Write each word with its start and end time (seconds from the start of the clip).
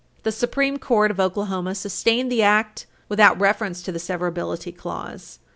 The 0.23 0.31
Supreme 0.31 0.79
Court 0.79 1.11
of 1.11 1.19
Oklahoma 1.19 1.75
sustained 1.75 2.31
the 2.31 2.41
Act 2.41 2.87
without 3.07 3.39
reference 3.39 3.83
to 3.83 3.91
the 3.91 3.99
severability 3.99 4.75
clause. 4.75 5.37